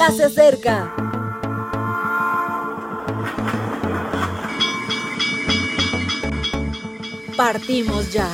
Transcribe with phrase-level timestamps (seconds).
[0.00, 0.94] ya se acerca.
[7.36, 8.26] Partimos ya.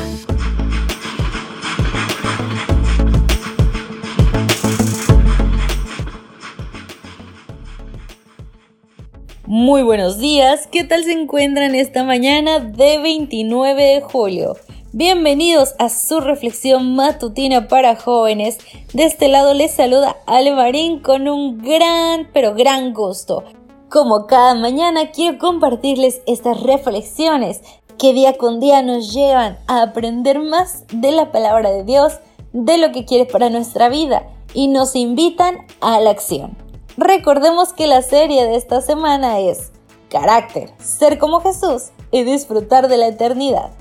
[9.44, 14.56] Muy buenos días, ¿qué tal se encuentran esta mañana de 29 de julio?
[14.99, 18.56] Bienvenidos a su reflexión matutina para jóvenes.
[18.95, 23.45] De este lado les saluda Ale Marín con un gran, pero gran gusto.
[23.91, 27.61] Como cada mañana quiero compartirles estas reflexiones
[27.98, 32.15] que día con día nos llevan a aprender más de la palabra de Dios,
[32.55, 36.56] de lo que quiere para nuestra vida y nos invitan a la acción.
[36.97, 39.73] Recordemos que la serie de esta semana es
[40.09, 43.73] Carácter, ser como Jesús y disfrutar de la eternidad.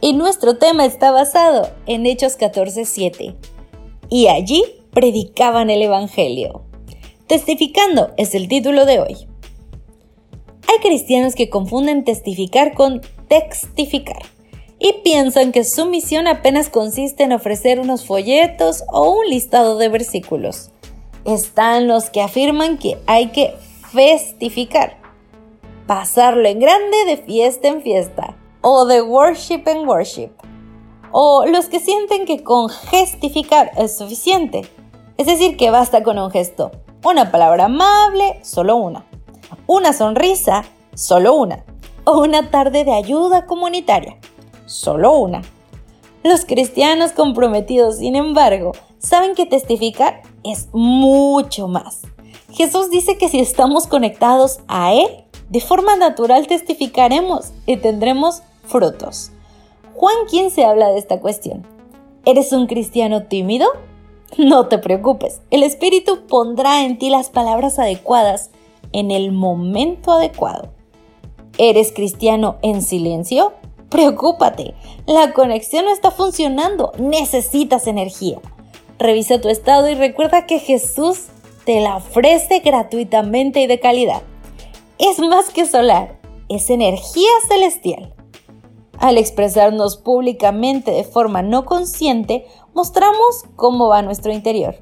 [0.00, 3.34] Y nuestro tema está basado en Hechos 14:7.
[4.08, 6.62] Y allí predicaban el Evangelio.
[7.26, 9.16] Testificando es el título de hoy.
[10.68, 14.22] Hay cristianos que confunden testificar con textificar
[14.78, 19.88] y piensan que su misión apenas consiste en ofrecer unos folletos o un listado de
[19.88, 20.70] versículos
[21.24, 23.54] están los que afirman que hay que
[23.92, 24.96] festificar,
[25.86, 30.30] pasarlo en grande de fiesta en fiesta, o de worship en worship,
[31.12, 34.68] o los que sienten que con gestificar es suficiente,
[35.16, 36.70] es decir, que basta con un gesto,
[37.04, 39.04] una palabra amable, solo una,
[39.66, 41.64] una sonrisa, solo una,
[42.04, 44.16] o una tarde de ayuda comunitaria,
[44.66, 45.42] solo una.
[46.22, 52.02] Los cristianos comprometidos, sin embargo, saben que testificar es mucho más.
[52.52, 59.32] Jesús dice que si estamos conectados a Él, de forma natural testificaremos y tendremos frutos.
[59.94, 61.66] Juan 15 habla de esta cuestión.
[62.24, 63.66] ¿Eres un cristiano tímido?
[64.38, 68.50] No te preocupes, el Espíritu pondrá en ti las palabras adecuadas
[68.92, 70.70] en el momento adecuado.
[71.58, 73.52] ¿Eres cristiano en silencio?
[73.88, 74.74] Preocúpate,
[75.06, 78.38] la conexión no está funcionando, necesitas energía.
[78.98, 81.26] Revisa tu estado y recuerda que Jesús
[81.64, 84.22] te la ofrece gratuitamente y de calidad.
[84.98, 88.14] Es más que solar, es energía celestial.
[89.00, 94.76] Al expresarnos públicamente de forma no consciente, mostramos cómo va nuestro interior.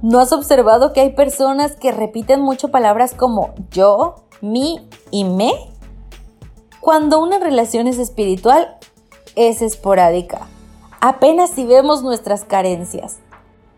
[0.00, 4.78] ¿No has observado que hay personas que repiten mucho palabras como yo, mi
[5.10, 5.50] y me?
[6.80, 8.76] Cuando una relación es espiritual,
[9.34, 10.46] es esporádica.
[11.00, 13.18] Apenas si vemos nuestras carencias.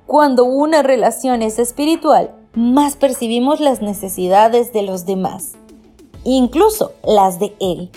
[0.07, 5.53] Cuando una relación es espiritual, más percibimos las necesidades de los demás,
[6.25, 7.91] incluso las de Él.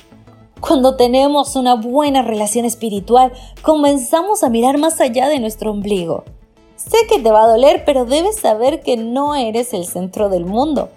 [0.66, 6.24] Cuando tenemos una buena relación espiritual, comenzamos a mirar más allá de nuestro ombligo.
[6.78, 10.46] Sé que te va a doler, pero debes saber que no eres el centro del
[10.46, 10.88] mundo.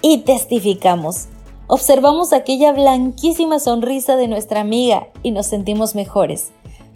[0.00, 1.26] Y testificamos.
[1.68, 6.50] Observamos aquella blanquísima sonrisa de nuestra amiga y nos sentimos mejores.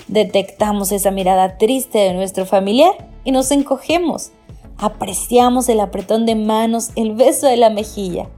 [0.09, 4.32] Detectamos esa mirada triste de nuestro familiar y nos encogemos.
[4.78, 8.28] Apreciamos el apretón de manos, el beso de la mejilla,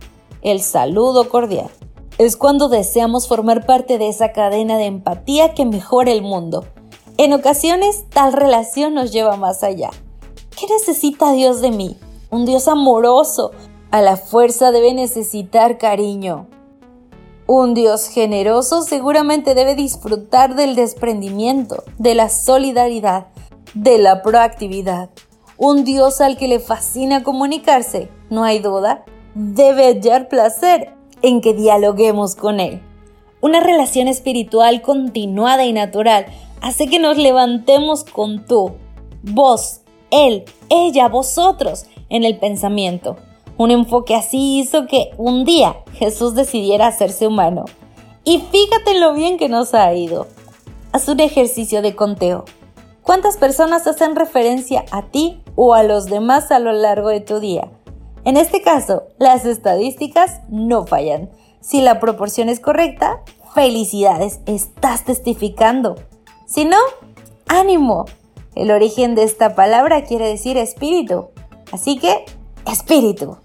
[0.42, 1.70] el saludo cordial.
[2.18, 6.64] Es cuando deseamos formar parte de esa cadena de empatía que mejora el mundo.
[7.16, 9.90] En ocasiones, tal relación nos lleva más allá.
[10.58, 11.96] ¿Qué necesita Dios de mí?
[12.30, 13.52] Un Dios amoroso.
[13.92, 16.48] A la fuerza debe necesitar cariño.
[17.46, 23.28] Un Dios generoso seguramente debe disfrutar del desprendimiento, de la solidaridad,
[23.74, 25.08] de la proactividad.
[25.56, 29.04] Un Dios al que le fascina comunicarse, no hay duda,
[29.34, 32.80] debe hallar placer en que dialoguemos con Él.
[33.40, 36.26] Una relación espiritual continuada y natural
[36.60, 38.72] hace que nos levantemos con tú,
[39.22, 39.80] vos,
[40.10, 43.16] Él, ella, vosotros en el pensamiento.
[43.56, 47.64] Un enfoque así hizo que un día Jesús decidiera hacerse humano.
[48.24, 50.26] Y fíjate lo bien que nos ha ido.
[50.92, 52.44] Haz un ejercicio de conteo.
[53.02, 57.40] ¿Cuántas personas hacen referencia a ti o a los demás a lo largo de tu
[57.40, 57.70] día?
[58.24, 61.30] En este caso, las estadísticas no fallan.
[61.60, 63.22] Si la proporción es correcta,
[63.54, 65.96] felicidades, estás testificando.
[66.46, 66.78] Si no,
[67.46, 68.06] ánimo.
[68.54, 71.28] El origen de esta palabra quiere decir espíritu.
[71.72, 72.24] Así que,
[72.70, 73.36] espíritu.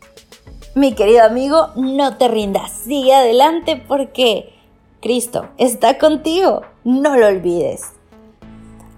[0.76, 4.54] Mi querido amigo, no te rindas, sigue adelante porque
[5.02, 7.93] Cristo está contigo, no lo olvides.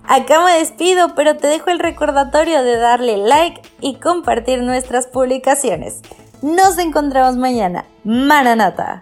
[0.08, 6.02] Acá me despido, pero te dejo el recordatorio de darle like y compartir nuestras publicaciones.
[6.42, 7.86] Nos encontramos mañana.
[8.04, 9.02] Maranata.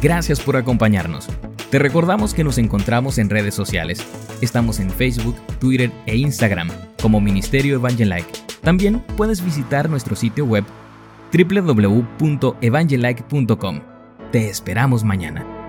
[0.00, 1.28] Gracias por acompañarnos.
[1.70, 4.02] Te recordamos que nos encontramos en redes sociales.
[4.40, 6.70] Estamos en Facebook, Twitter e Instagram
[7.00, 8.32] como Ministerio Evangelike
[8.62, 10.64] También puedes visitar nuestro sitio web
[11.32, 13.80] www.evangelike.com.
[14.32, 15.59] Te esperamos mañana.